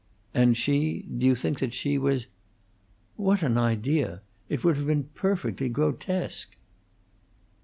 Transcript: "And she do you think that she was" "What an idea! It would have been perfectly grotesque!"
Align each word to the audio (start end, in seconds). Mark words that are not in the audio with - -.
"And 0.33 0.57
she 0.57 1.03
do 1.03 1.27
you 1.27 1.35
think 1.35 1.59
that 1.59 1.75
she 1.75 1.99
was" 1.99 2.25
"What 3.27 3.43
an 3.43 3.55
idea! 3.55 4.23
It 4.49 4.63
would 4.63 4.77
have 4.77 4.87
been 4.87 5.03
perfectly 5.13 5.69
grotesque!" 5.69 6.55